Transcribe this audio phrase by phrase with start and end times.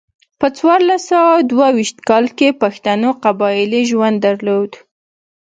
[0.39, 4.71] په څوارلس سوه دوه ویشت کال کې پښتنو قبایلي ژوند درلود.